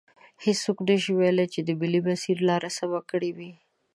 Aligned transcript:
هیڅوک 0.43 0.77
نشي 0.87 1.11
ویلی 1.19 1.45
چې 1.53 1.59
د 1.63 1.69
ملي 1.79 2.01
مسیر 2.07 2.37
لار 2.47 2.63
سمه 2.77 2.99
کړي 3.11 3.31
وي. 3.37 3.51